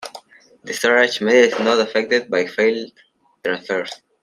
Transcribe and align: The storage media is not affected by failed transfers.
The 0.63 0.73
storage 0.73 1.21
media 1.21 1.41
is 1.55 1.59
not 1.59 1.79
affected 1.79 2.27
by 2.27 2.47
failed 2.47 2.91
transfers. 3.43 3.93